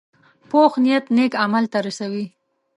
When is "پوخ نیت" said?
0.49-1.05